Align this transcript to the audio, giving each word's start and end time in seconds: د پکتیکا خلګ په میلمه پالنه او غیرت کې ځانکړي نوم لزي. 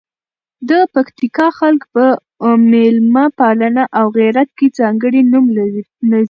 د 0.69 0.71
پکتیکا 0.93 1.47
خلګ 1.59 1.81
په 1.93 2.05
میلمه 2.71 3.25
پالنه 3.39 3.83
او 3.97 4.05
غیرت 4.17 4.49
کې 4.57 4.67
ځانکړي 4.79 5.21
نوم 5.31 5.45
لزي. 5.57 5.83